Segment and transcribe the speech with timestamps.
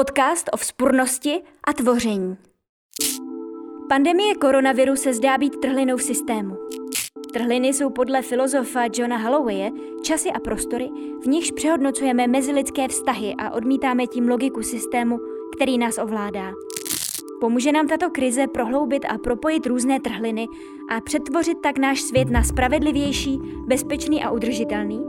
[0.00, 2.36] Podcast o vzpurnosti a tvoření.
[3.88, 6.56] Pandemie koronaviru se zdá být trhlinou v systému.
[7.32, 9.70] Trhliny jsou podle filozofa Johna Hallowaye
[10.02, 10.88] časy a prostory,
[11.22, 15.18] v nichž přehodnocujeme mezilidské vztahy a odmítáme tím logiku systému,
[15.56, 16.52] který nás ovládá.
[17.40, 20.46] Pomůže nám tato krize prohloubit a propojit různé trhliny
[20.90, 25.04] a přetvořit tak náš svět na spravedlivější, bezpečný a udržitelný?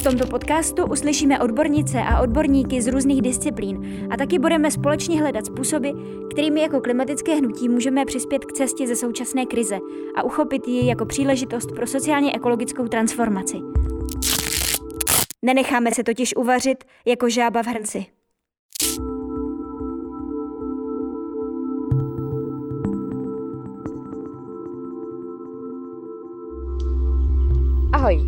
[0.00, 5.46] V tomto podcastu uslyšíme odbornice a odborníky z různých disciplín a taky budeme společně hledat
[5.46, 5.88] způsoby,
[6.30, 9.78] kterými jako klimatické hnutí můžeme přispět k cestě ze současné krize
[10.16, 13.56] a uchopit ji jako příležitost pro sociálně ekologickou transformaci.
[15.42, 18.06] Nenecháme se totiž uvařit jako žába v hrnci.
[27.92, 28.20] Ahoj,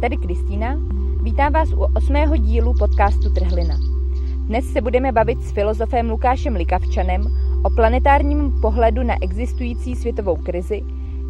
[0.00, 0.97] tady Kristýna.
[1.28, 3.74] Vítám vás u osmého dílu podcastu Trhlina.
[4.46, 7.26] Dnes se budeme bavit s filozofem Lukášem Likavčanem
[7.64, 10.80] o planetárním pohledu na existující světovou krizi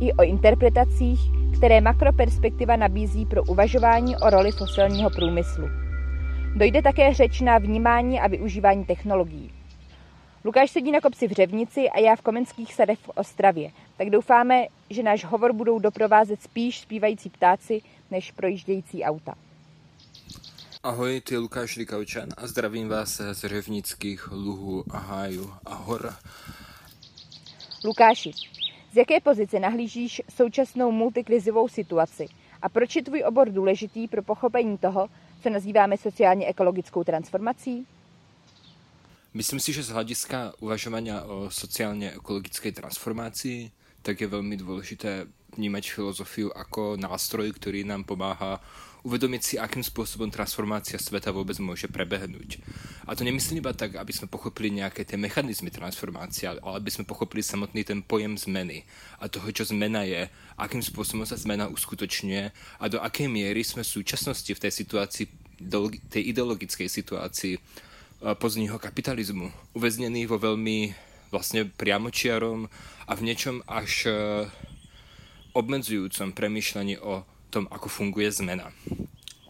[0.01, 1.21] i o interpretacích,
[1.57, 5.69] které makroperspektiva nabízí pro uvažování o roli fosilního průmyslu.
[6.57, 9.51] Dojde také řeč na vnímání a využívání technologií.
[10.45, 14.67] Lukáš sedí na kopci v Řevnici a já v Komenských sadech v Ostravě, tak doufáme,
[14.91, 19.35] že náš hovor budou doprovázet spíš zpívající ptáci než projíždějící auta.
[20.83, 26.15] Ahoj, ty Lukáš Likavčan a zdravím vás z řevnických luhů a hájů a hor.
[27.85, 28.33] Lukáši,
[28.93, 32.27] z jaké pozice nahlížíš současnou multikrizovou situaci
[32.63, 35.09] a proč je tvůj obor důležitý pro pochopení toho,
[35.43, 37.87] co nazýváme sociálně ekologickou transformací?
[39.35, 43.71] Myslím si, že z hlediska uvažovania o sociálne ekologickej transformácii,
[44.03, 45.27] tak je veľmi dôležité
[45.59, 48.63] vnímať filozofiu ako nástroj, ktorý nám pomáha
[49.09, 52.61] uvedomiť si, akým spôsobom transformácia sveta vôbec môže prebehnúť.
[53.09, 57.09] A to nemyslím iba tak, aby sme pochopili nejaké tie mechanizmy transformácie, ale aby sme
[57.09, 58.85] pochopili samotný ten pojem zmeny
[59.17, 60.29] a toho, čo zmena je,
[60.61, 65.27] akým spôsobom sa zmena uskutočňuje a do akej miery sme v súčasnosti v tej situácii,
[66.13, 67.57] tej ideologickej situácii
[68.19, 70.93] pozdního kapitalizmu, uväznený vo veľmi
[71.33, 72.69] vlastne priamočiarom
[73.09, 74.11] a v niečom až
[75.55, 78.71] obmedzujúcom premýšľaní o tom, ako funguje zmena.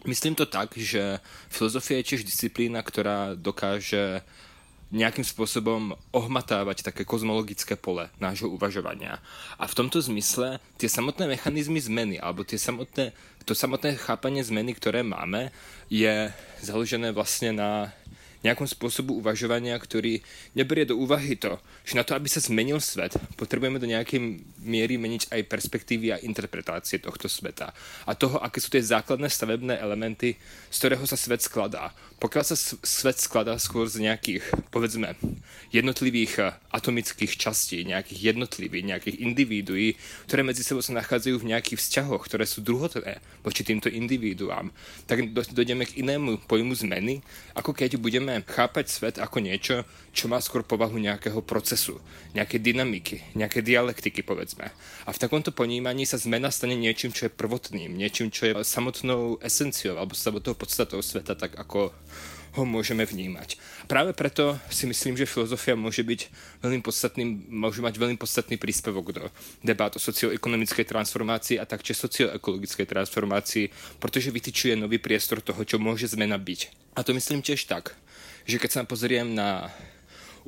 [0.06, 1.18] Myslím to tak, že
[1.50, 4.22] filozofia je tiež disciplína, ktorá dokáže
[4.88, 9.20] nejakým spôsobom ohmatávať také kozmologické pole nášho uvažovania.
[9.60, 13.12] A v tomto zmysle tie samotné mechanizmy zmeny, alebo tie samotné,
[13.44, 15.52] to samotné chápanie zmeny, ktoré máme,
[15.92, 16.32] je
[16.64, 17.92] založené vlastne na
[18.46, 20.22] nejakom spôsobu uvažovania, ktorý
[20.54, 24.94] neberie do úvahy to, že na to, aby sa zmenil svet, potrebujeme do nejakej miery
[24.94, 27.74] meniť aj perspektívy a interpretácie tohto sveta.
[28.06, 30.38] A toho, aké sú tie základné stavebné elementy,
[30.70, 31.90] z ktorého sa svet skladá.
[32.18, 34.42] Pokiaľ sa svet skladá skôr z nejakých,
[34.74, 35.14] povedzme,
[35.70, 39.94] jednotlivých eh, atomických častí, nejakých jednotlivých, nejakých individuí,
[40.26, 44.74] ktoré medzi sebou sa nachádzajú v nejakých vzťahoch, ktoré sú druhotné voči týmto individuám,
[45.06, 47.22] tak dojdeme k inému pojmu zmeny,
[47.54, 52.02] ako keď budeme chápať svet ako niečo, čo má skôr povahu nejakého procesu,
[52.34, 54.74] nejaké dynamiky, nejaké dialektiky, povedzme.
[55.06, 59.38] A v takomto ponímaní sa zmena stane niečím, čo je prvotným, niečím, čo je samotnou
[59.38, 61.94] esenciou alebo samotnou podstatou sveta, tak ako
[62.56, 63.60] ho môžeme vnímať.
[63.90, 66.20] Práve preto si myslím, že filozofia môže byť
[66.64, 69.24] veľmi podstatný, môže mať veľmi podstatný príspevok do
[69.60, 76.08] debát o socioekonomickej transformácii a taktiež socioekologickej transformácii, pretože vytyčuje nový priestor toho, čo môže
[76.08, 76.92] zmena byť.
[76.96, 77.94] A to myslím tiež tak,
[78.48, 79.68] že keď sa pozriem na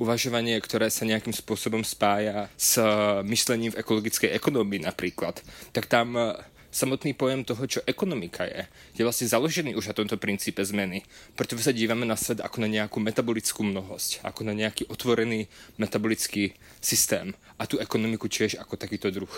[0.01, 2.81] uvažovanie, ktoré sa nejakým spôsobom spája s
[3.21, 5.37] myšlením v ekologickej ekonomii napríklad,
[5.69, 6.33] tak tam e,
[6.71, 8.65] samotný pojem toho, čo ekonomika je,
[8.95, 11.03] je vlastne založený už na tomto princípe zmeny.
[11.35, 16.55] Pretože sa dívame na svet ako na nejakú metabolickú mnohosť, ako na nejaký otvorený metabolický
[16.79, 17.35] systém.
[17.59, 19.31] A tú ekonomiku tiež ako takýto druh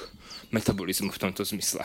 [0.53, 1.83] metabolizmu v tomto zmysle.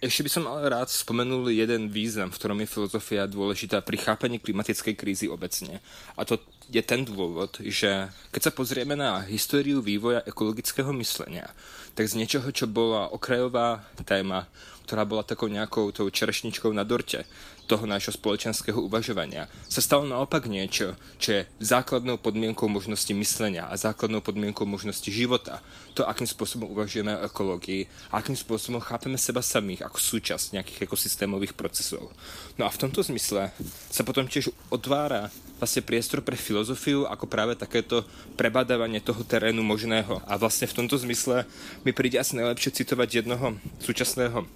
[0.00, 4.40] Ešte by som ale rád spomenul jeden význam, v ktorom je filozofia dôležitá pri chápaní
[4.40, 5.84] klimatickej krízy obecne.
[6.16, 6.40] A to
[6.70, 11.50] je ten dôvod, že keď sa pozrieme na históriu vývoja ekologického myslenia,
[11.98, 14.46] tak z niečoho, čo bola okrajová téma,
[14.86, 17.26] ktorá bola takou nejakou tou čerešničkou na dorte,
[17.70, 23.78] toho nášho spoločenského uvažovania sa stalo naopak niečo, čo je základnou podmienkou možnosti myslenia a
[23.78, 25.62] základnou podmienkou možnosti života.
[25.94, 31.54] To, akým spôsobom uvažujeme o ekológii akým spôsobom chápeme seba samých ako súčasť nejakých ekosystémových
[31.54, 32.10] procesov.
[32.58, 33.54] No a v tomto zmysle
[33.86, 38.02] sa potom tiež otvára vlastne priestor pre filozofiu ako práve takéto
[38.40, 40.24] prebadávanie toho terénu možného.
[40.24, 41.44] A vlastne v tomto zmysle
[41.84, 44.48] mi príde asi najlepšie citovať jednoho súčasného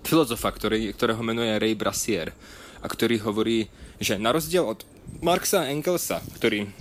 [0.00, 2.32] filozofa, ktorý, ktorého menuje Ray Brassier
[2.80, 3.68] a ktorý hovorí,
[4.00, 4.80] že na rozdiel od
[5.20, 6.72] Marxa a Engelsa, ktorí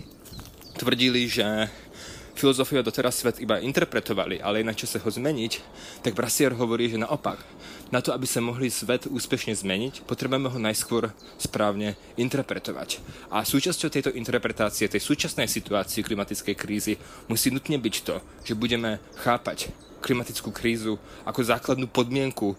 [0.79, 1.43] tvrdili, že
[2.39, 5.53] filozofia doteraz svet iba interpretovali, ale je na ho zmeniť,
[5.99, 7.43] tak Brasier hovorí, že naopak,
[7.89, 11.09] na to, aby sa mohli svet úspešne zmeniť, potrebujeme ho najskôr
[11.41, 13.01] správne interpretovať.
[13.33, 16.93] A súčasťou tejto interpretácie, tej súčasnej situácii klimatickej krízy
[17.25, 18.15] musí nutne byť to,
[18.45, 22.55] že budeme chápať klimatickú krízu ako základnú podmienku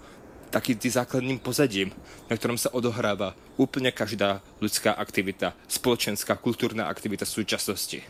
[0.51, 1.95] taký tým základným pozadím,
[2.27, 8.03] na ktorom sa odohráva úplne každá ľudská aktivita, spoločenská, kultúrna aktivita súčasnosti.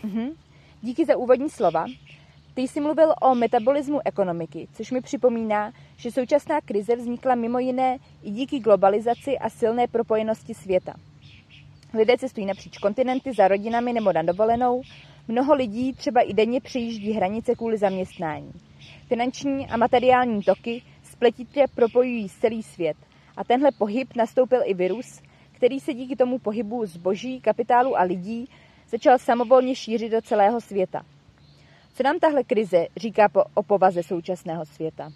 [0.00, 0.28] Mm-hmm.
[0.84, 1.84] Díky za úvodní slova.
[2.54, 7.98] Ty jsi mluvil o metabolismu ekonomiky, což mi připomíná, že současná krize vznikla mimo jiné
[8.22, 10.94] i díky globalizaci a silné propojenosti světa.
[11.94, 14.82] Lidé cestují napříč kontinenty za rodinami nebo na dovolenou,
[15.28, 18.52] mnoho lidí třeba i denně přejíždí hranice kvůli zaměstnání.
[19.08, 22.96] Finanční a materiální toky spletitě propojují celý svět
[23.36, 25.22] a tenhle pohyb nastoupil i virus,
[25.52, 28.48] který se díky tomu pohybu zboží, kapitálu a lidí
[28.88, 31.02] začal samovolně šířit do celého světa.
[31.94, 35.12] Co nám tahle krize říká po, o povaze současného světa?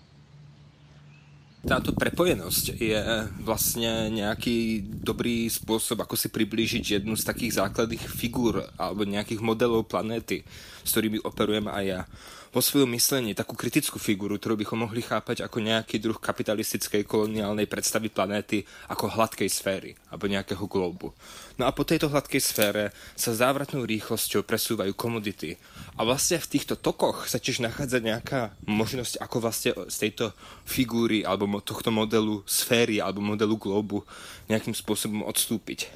[1.58, 3.02] Táto prepojenosť je
[3.42, 9.90] vlastne nejaký dobrý spôsob, ako si priblížiť jednu z takých základných figúr alebo nejakých modelov
[9.90, 10.46] planéty,
[10.86, 12.00] s ktorými operujem aj ja
[12.48, 17.68] vo svojom myslení takú kritickú figuru, ktorú bychom mohli chápať ako nejaký druh kapitalistickej koloniálnej
[17.68, 21.12] predstavy planéty ako hladkej sféry alebo nejakého globu.
[21.60, 22.84] No a po tejto hladkej sfére
[23.18, 25.60] sa závratnou rýchlosťou presúvajú komodity.
[25.98, 30.32] A vlastne v týchto tokoch sa tiež nachádza nejaká možnosť, ako vlastne z tejto
[30.64, 34.06] figúry alebo tohto modelu sféry alebo modelu globu
[34.48, 35.90] nejakým spôsobom odstúpiť.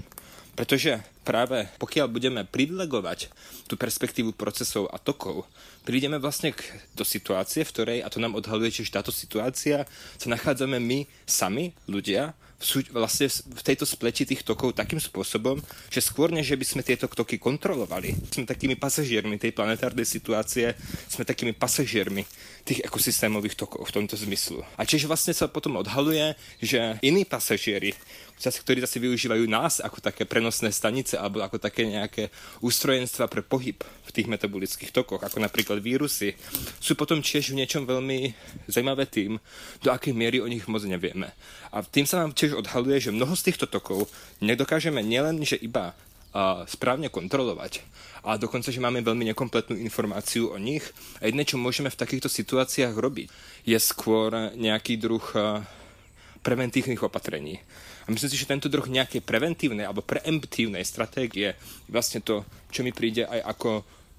[0.53, 3.33] Pretože práve pokiaľ budeme privilegovať
[3.71, 5.49] tú perspektívu procesov a tokov,
[5.89, 6.61] prídeme vlastne k,
[6.93, 9.89] do situácie, v ktorej, a to nám odhaluje, že táto situácia,
[10.21, 15.59] sa nachádzame my sami, ľudia, sú vlastne v tejto spleti tých tokov takým spôsobom,
[15.91, 20.79] že skôr než by sme tieto toky kontrolovali, sme takými pasažiermi tej planetárnej situácie,
[21.11, 22.23] sme takými pasažiermi
[22.63, 24.63] tých ekosystémových tokov v tomto zmyslu.
[24.79, 27.99] A čiže vlastne sa potom odhaluje, že iní pasažieri,
[28.51, 33.79] ktorí zase využívajú nás ako také prenosné stanice alebo ako také nejaké ústrojenstva pre pohyb
[33.79, 36.35] v tých metabolických tokoch, ako napríklad vírusy,
[36.83, 38.35] sú potom tiež v niečom veľmi
[38.67, 39.39] zaujímavé tým,
[39.79, 41.31] do akej miery o nich moc nevieme.
[41.71, 44.11] A tým sa nám tiež odhaluje, že mnoho z týchto tokov
[44.43, 45.95] nedokážeme nielen, že iba
[46.33, 47.85] a správne kontrolovať.
[48.25, 50.81] A dokonca, že máme veľmi nekompletnú informáciu o nich.
[51.21, 53.29] A jedné, čo môžeme v takýchto situáciách robiť,
[53.69, 55.21] je skôr nejaký druh
[56.41, 57.61] preventívnych opatrení.
[58.03, 61.51] A myslím si, že tento druh nejakej preventívnej alebo preemptívnej stratégie je
[61.91, 63.71] vlastne to, čo mi príde aj ako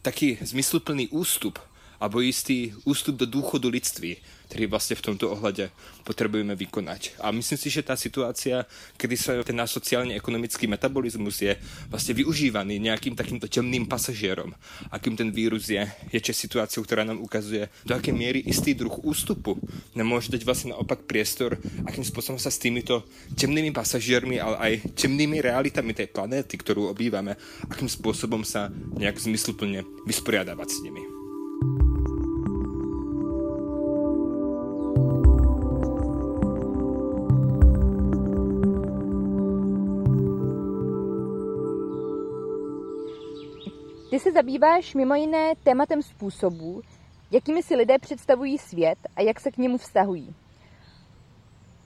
[0.04, 1.60] taký zmysluplný ústup
[2.04, 4.20] alebo istý ústup do dôchodu lidství,
[4.52, 5.72] ktorý vlastne v tomto ohľade
[6.04, 7.16] potrebujeme vykonať.
[7.24, 8.68] A myslím si, že tá situácia,
[9.00, 11.56] kedy sa ten náš sociálne-ekonomický metabolizmus je
[11.88, 14.52] vlastne využívaný nejakým takýmto temným pasažierom,
[14.92, 15.80] akým ten vírus je,
[16.12, 19.56] je či situáciou, ktorá nám ukazuje, do akej miery istý druh ústupu
[19.96, 21.56] nám môže dať vlastne naopak priestor,
[21.88, 23.08] akým spôsobom sa s týmito
[23.40, 27.40] temnými pasažiermi, ale aj temnými realitami tej planéty, ktorú obývame,
[27.72, 28.68] akým spôsobom sa
[29.00, 31.23] nejak zmysluplne vysporiadavať s nimi.
[44.10, 46.82] Ty se zabýváš mimo jiné tématem způsobů,
[47.32, 50.36] jakými si lidé představují svět a jak se k němu vztahují.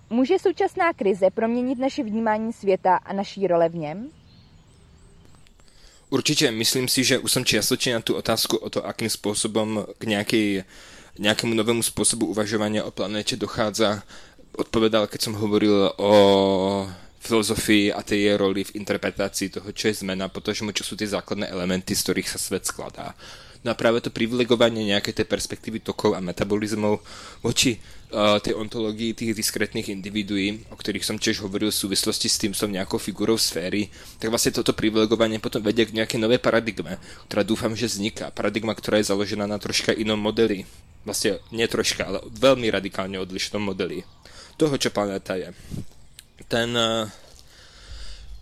[0.10, 4.10] Může současná krize proměnit naše vnímání světa a naší role v něm?
[6.10, 10.04] Určite, myslím si, že už som čiastočne na tú otázku o to, akým spôsobom k
[10.08, 10.64] nejakej,
[11.18, 14.06] nejakému novému spôsobu uvažovania o planéte dochádza,
[14.58, 16.12] odpovedal, keď som hovoril o
[17.22, 21.10] filozofii a tej jej roli v interpretácii toho, čo je zmena, protože čo sú tie
[21.10, 23.14] základné elementy, z ktorých sa svet skladá.
[23.66, 27.04] No a práve to privilegovanie nejakej tej perspektívy tokov a metabolizmov
[27.44, 27.82] voči
[28.16, 32.72] tej ontológii tých diskrétnych individuí, o ktorých som tiež hovoril v súvislosti s tým som
[32.72, 37.76] nejakou figurou sféry, tak vlastne toto privilegovanie potom vedie k nejakej novej paradigme, ktorá dúfam,
[37.76, 38.32] že vzniká.
[38.32, 40.64] Paradigma, ktorá je založená na troška inom modeli.
[41.04, 44.08] Vlastne nie troška, ale veľmi radikálne odlišnom modeli
[44.56, 45.52] toho, čo planéta je
[46.46, 47.06] ten, eh,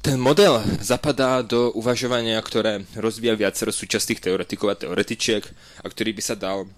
[0.01, 5.43] ten model zapadá do uvažovania, ktoré rozvíja viacero súčasných teoretikov a teoretičiek
[5.81, 6.69] a ktorý by sa dal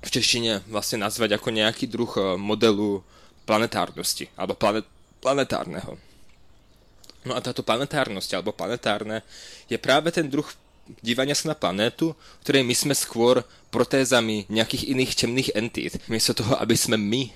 [0.00, 3.04] v češtine vlastne nazvať ako nejaký druh eh, modelu
[3.44, 4.86] planetárnosti alebo planet,
[5.20, 5.98] planetárneho.
[7.28, 9.20] No a táto planetárnosť alebo planetárne
[9.68, 10.46] je práve ten druh
[11.04, 15.92] dívania sa na planétu, ktorej my sme skôr protézami nejakých iných temných entít.
[16.10, 17.30] Miesto toho, aby sme my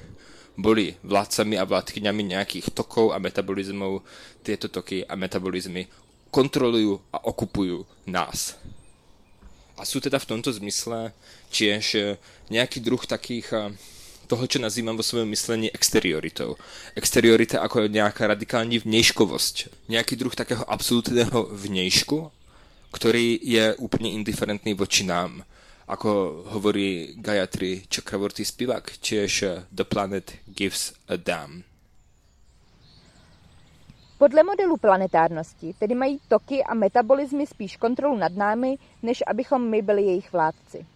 [0.58, 4.02] boli vládcami a vládkyňami nejakých tokov a metabolizmov,
[4.42, 5.86] tieto toky a metabolizmy
[6.30, 8.58] kontrolujú a okupujú nás.
[9.74, 11.10] A sú teda v tomto zmysle
[11.50, 12.00] tiež e,
[12.50, 13.58] nejaký druh takých e,
[14.30, 16.56] toho, čo nazývam vo svojom myslení exterioritou.
[16.94, 19.88] Exteriorita ako nejaká radikální vnějškovosť.
[19.90, 22.30] Nejaký druh takého absolútneho vnějšku,
[22.94, 25.42] ktorý je úplne indiferentný voči nám
[25.84, 31.73] ako hovorí Gayatri Chakravorty spivak, tiež The Planet Gives a Damn.
[34.24, 39.82] Podle modelu planetárnosti tedy mají toky a metabolismy spíš kontrolu nad námi, než abychom my
[39.82, 40.86] byli jejich vládci.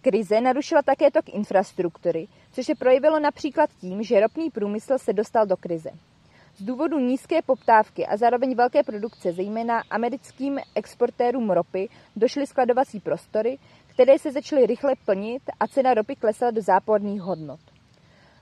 [0.00, 5.46] Krize narušila také tok infrastruktury, což se projevilo například tím, že ropný průmysl se dostal
[5.46, 5.90] do krize.
[6.56, 13.58] Z důvodu nízké poptávky a zároveň velké produkce, zejména americkým exportérům ropy, došly skladovací prostory,
[13.86, 17.60] které se začaly rychle plnit a cena ropy klesla do záporných hodnot.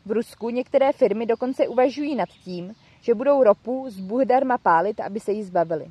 [0.06, 4.22] V Rusku některé firmy dokonce uvažují nad tím, že budou ropu z Bůh
[4.62, 5.90] pálit, aby se jí zbavili.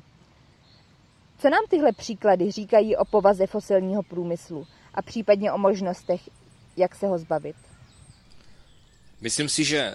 [1.38, 6.20] Co nám tyhle příklady říkají o povaze fosilního průmyslu a případně o možnostech,
[6.76, 7.56] jak se ho zbavit?
[9.20, 9.94] Myslím si, že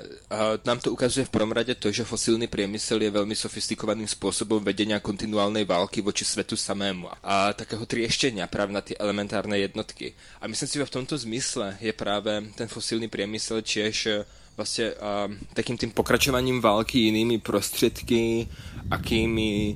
[0.65, 5.01] nám to ukazuje v prvom rade to, že fosílny priemysel je veľmi sofistikovaným spôsobom vedenia
[5.01, 10.13] kontinuálnej války voči svetu samému a takého trieštenia práve na tie elementárne jednotky.
[10.37, 14.95] A myslím si, že v tomto zmysle je práve ten fosílny priemysel tiež e, vlastne
[14.95, 18.47] uh, takým tým pokračovaním války inými prostriedky,
[18.87, 19.75] akými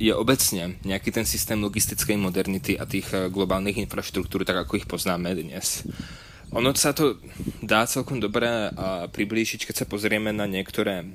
[0.00, 4.88] je obecne nejaký ten systém logistickej modernity a tých e, globálnych infraštruktúr, tak ako ich
[4.88, 5.84] poznáme dnes.
[6.50, 7.14] Ono sa to
[7.62, 8.50] dá celkom dobre
[9.14, 11.06] priblížiť, keď sa pozrieme na niektoré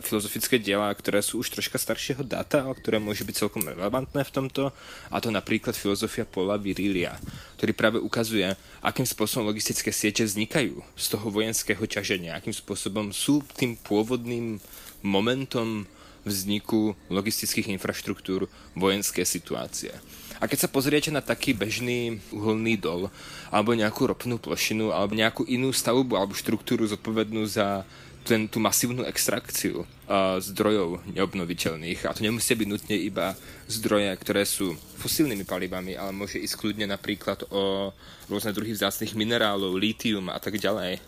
[0.00, 4.32] filozofické diela, ktoré sú už troška staršieho data, ale ktoré môžu byť celkom relevantné v
[4.32, 4.72] tomto.
[5.12, 7.20] A to napríklad filozofia Paula Virilia,
[7.60, 13.44] ktorý práve ukazuje, akým spôsobom logistické siete vznikajú z toho vojenského ťaženia, akým spôsobom sú
[13.60, 14.56] tým pôvodným
[15.04, 15.84] momentom
[16.24, 19.92] vzniku logistických infraštruktúr vojenské situácie.
[20.40, 23.08] A keď sa pozriete na taký bežný uholný dol,
[23.48, 27.84] alebo nejakú ropnú plošinu, alebo nejakú inú stavbu alebo štruktúru zodpovednú za
[28.26, 32.10] ten, tú masívnu extrakciu uh, zdrojov neobnoviteľných.
[32.10, 33.38] A to nemusí byť nutne iba
[33.70, 37.94] zdroje, ktoré sú fosílnymi palivami, ale môže ísť kľudne napríklad o
[38.26, 40.98] rôzne druhy vzácných minerálov, lítium a tak ďalej.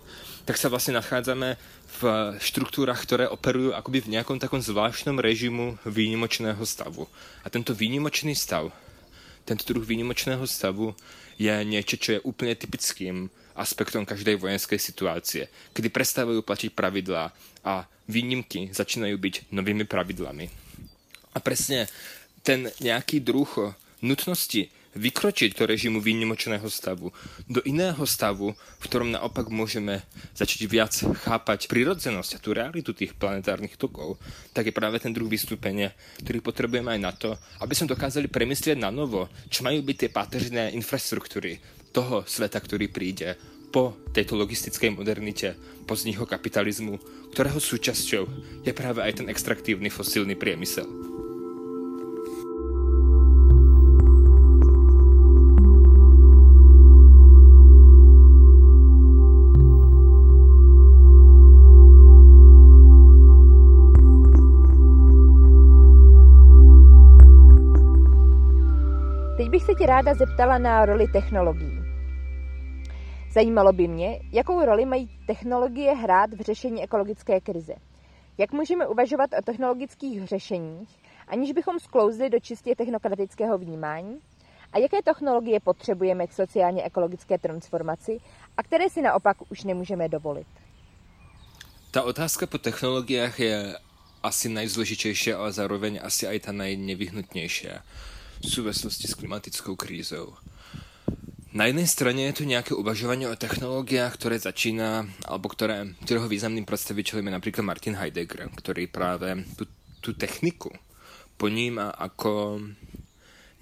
[0.47, 1.61] Tak sa vlastne nachádzame
[2.01, 2.03] v
[2.41, 7.11] štruktúrach, ktoré operujú akoby v nejakom takom zvláštnom režimu výnimočného stavu.
[7.43, 8.71] A tento výnimočný stav
[9.49, 10.93] tento druh výnimočného stavu
[11.41, 17.33] je niečo, čo je úplne typickým aspektom každej vojenskej situácie, kedy prestávajú platiť pravidlá
[17.65, 20.47] a výnimky začínajú byť novými pravidlami.
[21.33, 21.89] A presne
[22.45, 23.75] ten nejaký druh
[24.05, 27.13] nutnosti vykročiť do režimu výnimočného stavu
[27.49, 30.05] do iného stavu, v ktorom naopak môžeme
[30.37, 30.93] začať viac
[31.25, 34.21] chápať prirodzenosť a tú realitu tých planetárnych tokov,
[34.53, 35.93] tak je práve ten druh vystúpenia,
[36.25, 40.11] ktorý potrebujeme aj na to, aby sme dokázali premyslieť na novo, čo majú byť tie
[40.13, 41.61] páteřné infraštruktúry
[41.93, 43.35] toho sveta, ktorý príde
[43.69, 46.97] po tejto logistickej modernite, po vzniku kapitalizmu,
[47.37, 48.25] ktorého súčasťou
[48.65, 51.08] je práve aj ten extraktívny fosílny priemysel.
[69.57, 71.79] Se tě ráda zeptala na roli technologií.
[73.33, 77.75] Zajímalo by mě, jakou roli mají technologie hrát v řešení ekologické krize.
[78.39, 80.89] Jak můžeme uvažovat o technologických řešeních,
[81.29, 84.19] aniž bychom sklouzli do čistě technokratického vnímání?
[84.73, 88.19] A jaké technologie potřebujeme k sociálně ekologické transformaci
[88.57, 90.47] a které si naopak už nemůžeme dovolit?
[91.91, 93.77] Ta otázka po technologiách je
[94.23, 97.81] asi najzložitejšia, ale zároveň asi aj tá najnevyhnutnejšia
[98.39, 100.39] v súvislosti s klimatickou krízou.
[101.49, 106.69] Na jednej strane je tu nejaké uvažovanie o technológiách, ktoré začína, alebo ktoré, ktorého významným
[106.69, 109.65] predstaviteľom je napríklad Martin Heidegger, ktorý práve tú,
[110.05, 110.69] tú techniku
[111.41, 112.61] poníma ako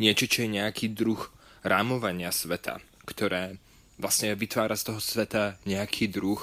[0.00, 1.20] niečo, čo je nejaký druh
[1.62, 3.60] rámovania sveta, ktoré
[4.00, 6.40] vlastne vytvára z toho sveta nejaký druh,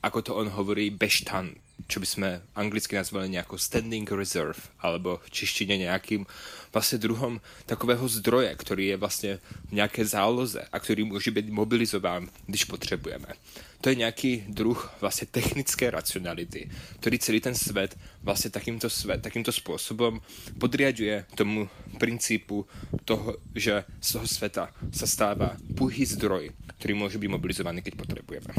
[0.00, 5.28] ako to on hovorí, beštan, čo by sme anglicky nazvali nejako standing reserve, alebo v
[5.30, 6.26] čištine nejakým
[6.74, 9.32] vlastne druhom takového zdroje, ktorý je vlastne
[9.70, 13.34] v nejaké záloze a ktorý môže byť mobilizován, když potrebujeme.
[13.80, 16.68] To je nejaký druh vlastne technické racionality,
[17.00, 20.20] ktorý celý ten svet vlastne takýmto, svet, takýmto spôsobom
[20.60, 21.64] podriaduje tomu
[21.96, 22.68] princípu
[23.08, 28.52] toho, že z toho sveta sa stáva puhý zdroj, ktorý môže byť mobilizovaný, keď potrebujeme.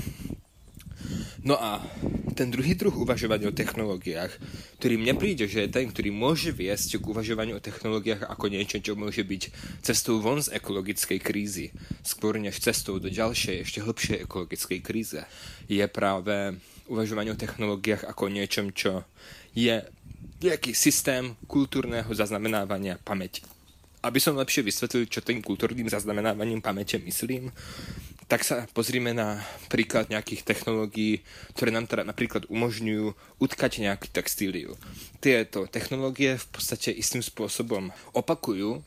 [1.46, 1.82] No a
[2.32, 4.32] ten druhý druh uvažovania o technológiách,
[4.80, 8.80] ktorý mne príde, že je ten, ktorý môže viesť k uvažovaniu o technológiách ako niečo,
[8.80, 9.44] čo môže byť
[9.84, 15.22] cestou von z ekologickej krízy, skôr než cestou do ďalšej, ešte hlbšej ekologickej kríze,
[15.68, 16.58] je práve
[16.92, 19.08] uvažovanie o technológiách ako niečom, čo
[19.56, 19.84] je
[20.42, 23.46] nejaký systém kultúrneho zaznamenávania pamäti.
[24.02, 27.54] Aby som lepšie vysvetlil, čo tým kultúrnym zaznamenávaním pamäte myslím,
[28.26, 31.22] tak sa pozrime na príklad nejakých technológií,
[31.54, 34.80] ktoré nám teda napríklad umožňujú utkať nejakú textíliu.
[35.20, 38.82] Tieto technológie v podstate istým spôsobom opakujú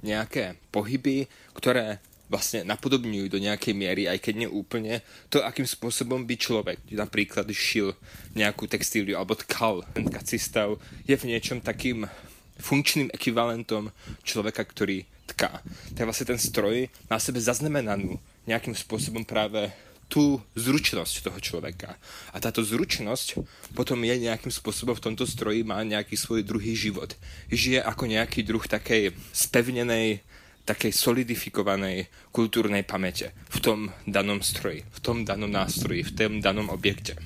[0.00, 6.26] nejaké pohyby, ktoré vlastne napodobňujú do nejakej miery, aj keď nie úplne, to, akým spôsobom
[6.26, 7.94] by človek napríklad šil
[8.34, 9.86] nejakú textíliu alebo tkal.
[9.94, 10.74] Ten tkací stav
[11.06, 12.10] je v niečom takým
[12.60, 13.92] funkčným ekvivalentom
[14.24, 15.60] človeka, ktorý tká.
[15.92, 19.74] Tak vlastne ten stroj má sebe zaznamenanú nejakým spôsobom práve
[20.06, 21.98] tú zručnosť toho človeka.
[22.30, 23.42] A táto zručnosť
[23.74, 27.18] potom je nejakým spôsobom v tomto stroji má nejaký svoj druhý život.
[27.50, 30.22] Žije ako nejaký druh takej spevnenej,
[30.62, 36.70] takej solidifikovanej kultúrnej pamäte v tom danom stroji, v tom danom nástroji, v tom danom
[36.70, 37.18] objekte.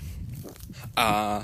[0.96, 1.40] A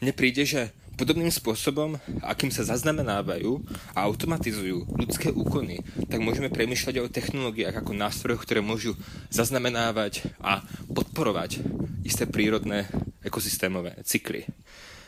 [0.00, 1.94] mne príde, že Podobným spôsobom,
[2.26, 3.62] akým sa zaznamenávajú
[3.94, 5.78] a automatizujú ľudské úkony,
[6.10, 8.98] tak môžeme premýšľať o technológiách ako nástrojoch, ktoré môžu
[9.30, 10.58] zaznamenávať a
[10.90, 11.62] podporovať
[12.02, 12.90] isté prírodné
[13.22, 14.50] ekosystémové cykly.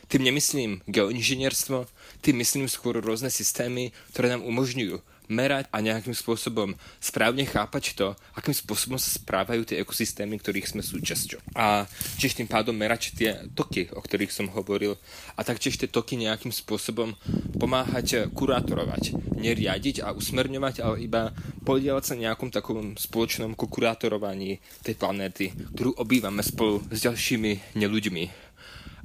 [0.06, 1.90] Tým nemyslím geoinžinierstvo,
[2.22, 8.08] tým myslím skôr rôzne systémy, ktoré nám umožňujú merať a nejakým spôsobom správne chápať to,
[8.34, 11.54] akým spôsobom sa správajú tie ekosystémy, ktorých sme súčasťou.
[11.54, 11.86] A
[12.18, 14.98] tiež tým pádom merať tie toky, o ktorých som hovoril,
[15.38, 17.14] a taktiež tie toky nejakým spôsobom
[17.56, 21.30] pomáhať kurátorovať, neriadiť a usmerňovať, ale iba
[21.62, 28.49] podielať sa nejakom takom spoločnom kurátorovaní tej planéty, ktorú obývame spolu s ďalšími neľuďmi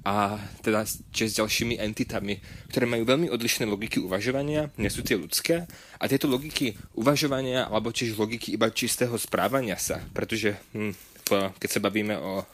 [0.06, 2.38] a teda s ďalšími entitami,
[2.70, 5.66] ktoré majú veľmi odlišné logiky uvažovania, nie sú tie ľudské,
[5.98, 10.94] a tieto logiky uvažovania, alebo tiež logiky iba čistého správania sa, pretože hm,
[11.58, 12.46] keď sa bavíme o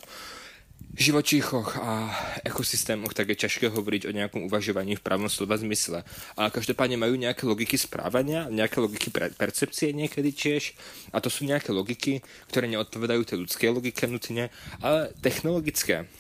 [0.92, 2.12] živočíchoch a
[2.44, 6.04] ekosystémoch, tak je ťažké hovoriť o nejakom uvažovaní v pravom slova zmysle.
[6.36, 10.76] Ale každopádne majú nejaké logiky správania, nejaké logiky per- percepcie niekedy tiež.
[11.16, 12.20] A to sú nejaké logiky,
[12.52, 14.52] ktoré neodpovedajú tej ľudskej logike nutne,
[14.84, 16.12] ale technologické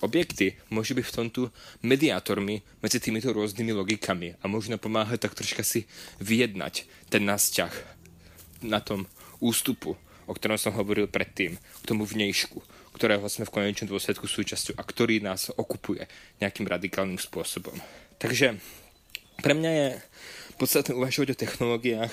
[0.00, 1.40] objekty môžu byť v tomto
[1.84, 5.84] mediátormi medzi týmito rôznymi logikami a možno pomáhať tak troška si
[6.20, 7.72] vyjednať ten nás ťah
[8.64, 9.08] na tom
[9.40, 9.96] ústupu,
[10.28, 12.60] o ktorom som hovoril predtým, k tomu vnejšku,
[12.96, 16.04] ktorého sme v konečnom dôsledku súčasťou a ktorý nás okupuje
[16.40, 17.74] nejakým radikálnym spôsobom.
[18.20, 18.60] Takže
[19.40, 19.88] pre mňa je
[20.60, 22.12] podstatné uvažovať o technológiách,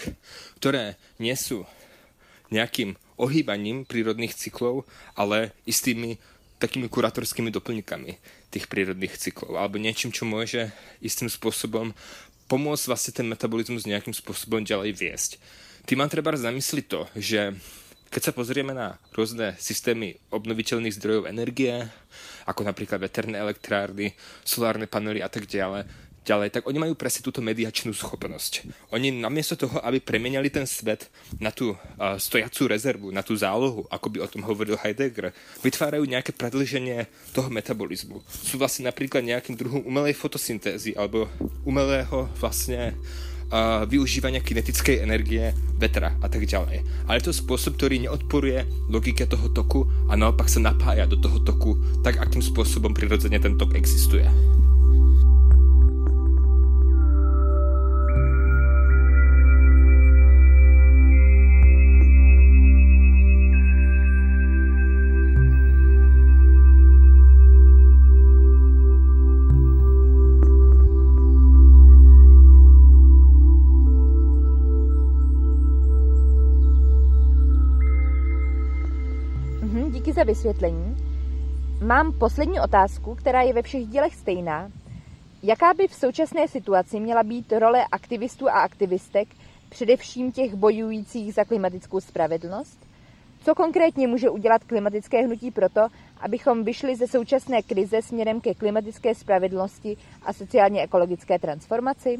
[0.63, 1.67] ktoré nie sú
[2.47, 4.87] nejakým ohýbaním prírodných cyklov,
[5.19, 6.15] ale istými
[6.57, 8.11] takými kurátorskými doplňkami
[8.49, 11.93] tých prírodných cyklov alebo niečím, čo môže istým spôsobom
[12.49, 15.31] pomôcť vlastne ten metabolizmus nejakým spôsobom ďalej viesť.
[15.85, 17.55] Tým mám treba zamysliť to, že
[18.07, 21.75] keď sa pozrieme na rôzne systémy obnoviteľných zdrojov energie,
[22.47, 24.15] ako napríklad veterné elektrárny,
[24.47, 25.83] solárne panely a tak ďalej,
[26.27, 28.67] ďalej, tak oni majú presne túto mediačnú schopnosť.
[28.91, 31.07] Oni namiesto toho, aby premenali ten svet
[31.39, 35.31] na tú uh, stojacú rezervu, na tú zálohu, ako by o tom hovoril Heidegger,
[35.63, 38.19] vytvárajú nejaké predlženie toho metabolizmu.
[38.27, 41.31] Sú vlastne napríklad nejakým druhom umelej fotosyntézy alebo
[41.63, 42.91] umelého vlastne
[43.51, 46.83] uh, využívania kinetickej energie vetra a tak ďalej.
[47.07, 51.39] Ale je to spôsob, ktorý neodporuje logike toho toku a naopak sa napája do toho
[51.47, 54.27] toku tak, akým spôsobom prirodzene ten tok existuje.
[80.27, 80.97] Vysvětlení.
[81.85, 84.71] Mám poslední otázku, která je ve všech dílech stejná.
[85.43, 89.27] Jaká by v současné situaci měla být role aktivistů a aktivistek,
[89.69, 92.79] především těch bojujících za klimatickou spravedlnost?
[93.45, 95.87] Co konkrétně může udělat klimatické hnutí proto,
[96.19, 102.17] abychom vyšli ze současné krize směrem ke klimatické spravedlnosti a sociálně ekologické transformaci?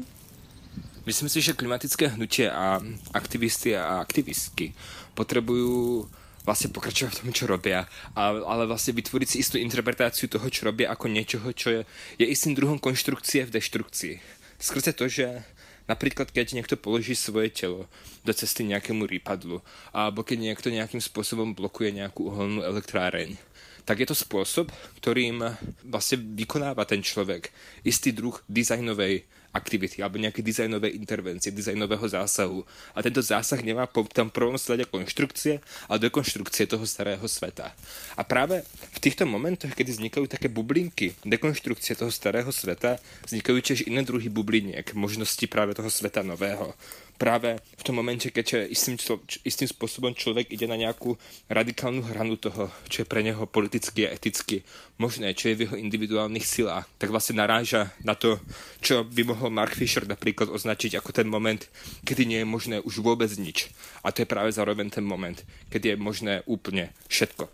[1.06, 2.80] Myslím si, že klimatické hnutí a
[3.14, 4.74] aktivisty a aktivistky
[5.14, 6.08] potrebujú
[6.46, 10.68] vlastne pokračovať v tom, čo robia, ale, ale vlastne vytvoriť si istú interpretáciu toho, čo
[10.68, 11.80] robia ako niečoho, čo je,
[12.18, 14.14] je istým druhom konštrukcie v deštrukcii.
[14.58, 15.44] Skrze to, že
[15.88, 17.88] Napríklad, keď niekto položí svoje telo
[18.20, 19.64] do cesty nejakému rýpadlu,
[19.96, 23.40] alebo keď niekto nejakým spôsobom blokuje nejakú uholnú elektráreň,
[23.88, 24.68] tak je to spôsob,
[25.00, 25.40] ktorým
[25.88, 27.48] vlastne vykonáva ten človek
[27.88, 29.24] istý druh dizajnovej
[29.58, 32.62] aktivity alebo nejaké dizajnové intervencie, dizajnového zásahu.
[32.94, 35.58] A tento zásah nemá po tom prvom slede konštrukcie,
[35.90, 37.74] ale dekonštrukcie toho starého sveta.
[38.14, 38.62] A práve
[38.94, 44.30] v týchto momentoch, kedy vznikajú také bublinky dekonštrukcie toho starého sveta, vznikajú tiež iné druhy
[44.30, 46.78] bubliniek, možnosti práve toho sveta nového
[47.18, 51.18] práve v tom momente, keď istým, člo, istým spôsobom človek ide na nejakú
[51.50, 54.62] radikálnu hranu toho, čo je pre neho politicky a eticky
[55.02, 58.38] možné, čo je v jeho individuálnych silách, tak vlastne naráža na to,
[58.78, 61.66] čo by mohol Mark Fisher napríklad označiť ako ten moment,
[62.06, 63.74] kedy nie je možné už vôbec nič.
[64.06, 65.36] A to je práve zároveň ten moment,
[65.74, 67.50] kedy je možné úplne všetko.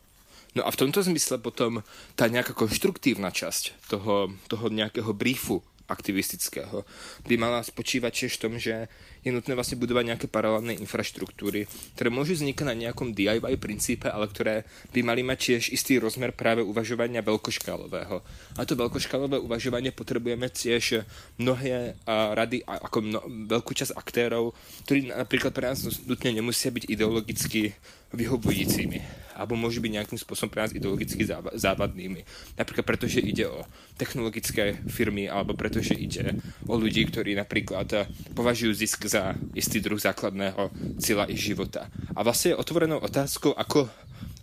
[0.55, 1.83] No a v tomto zmysle potom
[2.15, 6.87] tá nejaká konštruktívna časť toho, toho nejakého briefu aktivistického
[7.29, 8.89] by mala spočívať tiež v tom, že
[9.25, 11.65] je nutné vlastne budovať nejaké paralelné infraštruktúry,
[11.97, 16.37] ktoré môžu vznikať na nejakom DIY princípe, ale ktoré by mali mať tiež istý rozmer
[16.37, 18.21] práve uvažovania veľkoškálového.
[18.55, 21.09] A to veľkoškálové uvažovanie potrebujeme tiež
[21.41, 24.53] mnohé rady, ako mno, veľkú časť aktérov,
[24.85, 27.73] ktorí napríklad pre nás nutne nemusia byť ideologicky
[28.15, 31.27] vyhovujúcimi alebo môžu byť nejakým spôsobom pre nás ideologicky
[31.59, 32.23] závadnými.
[32.55, 33.67] Napríklad preto, že ide o
[33.99, 36.39] technologické firmy alebo pretože ide
[36.71, 38.07] o ľudí, ktorí napríklad
[38.39, 41.87] považujú zisk za istý druh základného cieľa ich života.
[42.19, 43.87] A vlastne je otvorenou otázkou, ako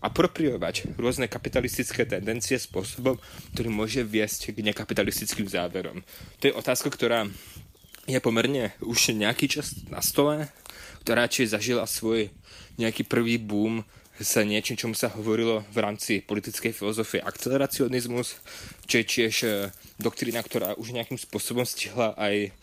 [0.02, 3.22] apropriovať rôzne kapitalistické tendencie spôsobom,
[3.54, 6.02] ktorý môže viesť k nekapitalistickým záverom.
[6.42, 7.30] To je otázka, ktorá
[8.10, 10.50] je pomerne už nejaký čas na stole,
[11.06, 12.34] ktorá či zažila svoj
[12.82, 13.86] nejaký prvý boom
[14.22, 18.38] sa niečím, čomu sa hovorilo v rámci politickej filozofie akceleracionizmus,
[18.86, 19.50] čo je tiež e,
[19.98, 22.54] doktrína, ktorá už nejakým spôsobom stihla aj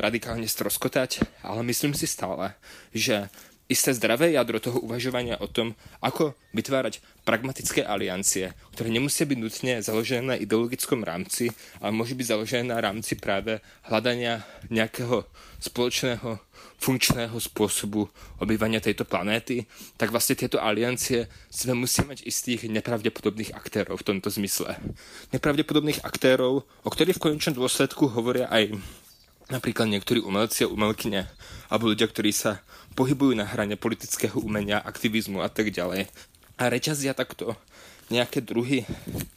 [0.00, 2.56] radikálne stroskotať, ale myslím si stále,
[2.96, 3.28] že
[3.70, 9.74] isté zdravé jadro toho uvažovania o tom, ako vytvárať pragmatické aliancie, ktoré nemusia byť nutne
[9.78, 14.42] založené na ideologickom rámci, ale môže byť založené na rámci práve hľadania
[14.74, 15.22] nejakého
[15.62, 16.42] spoločného
[16.80, 18.08] funkčného spôsobu
[18.40, 19.68] obývania tejto planéty,
[20.00, 24.80] tak vlastne tieto aliancie sme musí mať istých nepravdepodobných aktérov v tomto zmysle.
[25.30, 28.80] Nepravdepodobných aktérov, o ktorých v konečnom dôsledku hovoria aj
[29.50, 31.26] napríklad niektorí umelci a umelkyne
[31.70, 32.62] alebo ľudia, ktorí sa
[32.98, 36.10] pohybujú na hrane politického umenia, aktivizmu a tak ďalej.
[36.58, 37.54] A reťazia takto
[38.10, 38.82] nejaké druhy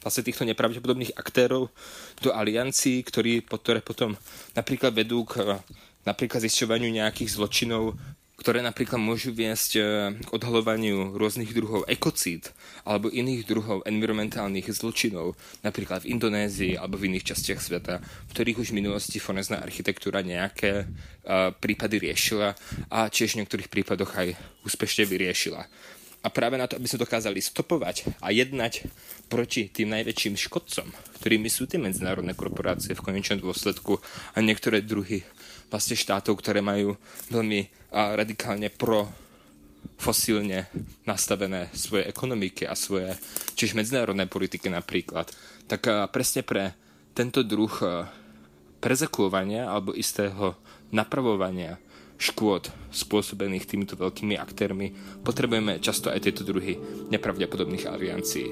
[0.02, 1.70] vlastne týchto nepravdepodobných aktérov
[2.18, 4.18] do aliancií, ktorí, ktoré potom
[4.58, 5.62] napríklad vedú k
[6.02, 7.96] napríklad zisťovaniu nejakých zločinov,
[8.44, 9.82] ktoré napríklad môžu viesť e,
[10.20, 12.52] k odhalovaniu rôznych druhov ekocíd
[12.84, 15.32] alebo iných druhov environmentálnych zločinov,
[15.64, 20.20] napríklad v Indonézii alebo v iných častiach sveta, v ktorých už v minulosti forenzná architektúra
[20.20, 22.52] nejaké uh, prípady riešila
[22.92, 24.36] a tiež v niektorých prípadoch aj
[24.68, 25.64] úspešne vyriešila.
[26.24, 28.88] A práve na to, aby sme dokázali stopovať a jednať
[29.28, 30.88] proti tým najväčším škodcom,
[31.20, 34.00] ktorými sú tie medzinárodné korporácie v konečnom dôsledku
[34.32, 35.24] a niektoré druhy
[35.68, 36.96] vlastne štátov, ktoré majú
[37.30, 39.08] veľmi a, radikálne pro
[40.00, 40.66] fosílne
[41.04, 43.14] nastavené svoje ekonomiky a svoje,
[43.54, 45.28] čiž medzinárodné politiky napríklad,
[45.68, 46.72] tak a, presne pre
[47.12, 48.08] tento druh a,
[48.84, 50.56] prezekuovania alebo istého
[50.92, 51.80] napravovania
[52.20, 54.94] škôd spôsobených týmito veľkými aktérmi,
[55.26, 56.78] potrebujeme často aj tieto druhy
[57.10, 58.48] nepravdepodobných aliancií.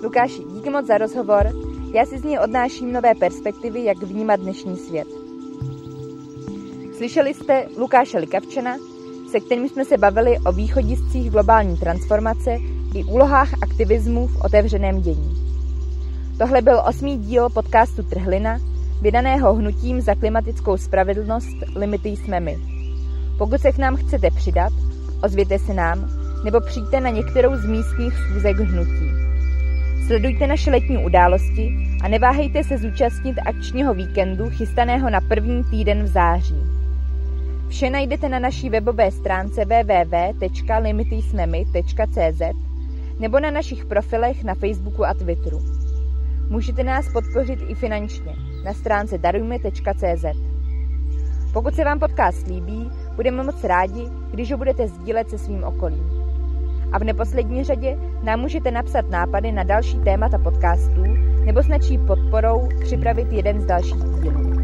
[0.00, 1.69] Lukáši, díky moc za rozhovor.
[1.94, 5.08] Já si z něj odnáším nové perspektivy, jak vnímat dnešní svět.
[6.96, 8.76] Slyšeli jste Lukáše Likavčana,
[9.30, 12.58] se kterým jsme se bavili o východiscích globální transformace
[12.94, 15.36] i úlohách aktivismu v otevřeném dění.
[16.38, 18.58] Tohle byl osmý díl podcastu Trhlina,
[19.02, 22.58] vydaného hnutím za klimatickou spravedlnost Limity jsme my.
[23.38, 24.72] Pokud se k nám chcete přidat,
[25.22, 26.10] ozvěte se nám
[26.44, 29.09] nebo přijďte na některou z místních schůzek hnutí.
[30.10, 36.06] Sledujte naše letní události a neváhejte se zúčastnit akčního víkendu chystaného na první týden v
[36.06, 36.56] září.
[37.68, 42.42] Vše najdete na naší webové stránce www.limitysmemy.cz
[43.18, 45.60] nebo na našich profilech na Facebooku a Twitteru.
[46.48, 50.24] Můžete nás podpořit i finančně na stránce darujme.cz.
[51.52, 56.29] Pokud se vám podcast líbí, budeme moc rádi, když ho budete sdílet se svým okolím.
[56.92, 61.04] A v neposlední řadě nám můžete napsat nápady na další témata podcastů
[61.44, 64.59] nebo s naší podporou připravit jeden z dalších dílů.